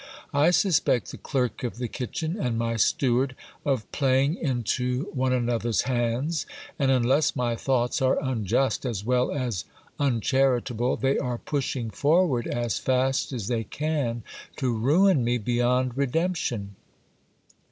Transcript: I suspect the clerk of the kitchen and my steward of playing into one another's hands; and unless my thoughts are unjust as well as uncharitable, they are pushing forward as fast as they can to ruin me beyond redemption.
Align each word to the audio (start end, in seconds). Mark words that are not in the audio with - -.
I 0.33 0.49
suspect 0.49 1.11
the 1.11 1.17
clerk 1.19 1.63
of 1.63 1.77
the 1.77 1.87
kitchen 1.87 2.35
and 2.35 2.57
my 2.57 2.75
steward 2.75 3.35
of 3.63 3.85
playing 3.91 4.33
into 4.35 5.03
one 5.13 5.31
another's 5.31 5.83
hands; 5.83 6.47
and 6.79 6.89
unless 6.89 7.35
my 7.35 7.55
thoughts 7.55 8.01
are 8.01 8.17
unjust 8.19 8.83
as 8.83 9.05
well 9.05 9.29
as 9.31 9.63
uncharitable, 9.99 10.95
they 10.95 11.19
are 11.19 11.37
pushing 11.37 11.91
forward 11.91 12.47
as 12.47 12.79
fast 12.79 13.31
as 13.31 13.47
they 13.47 13.63
can 13.63 14.23
to 14.55 14.75
ruin 14.75 15.23
me 15.23 15.37
beyond 15.37 15.95
redemption. 15.95 16.75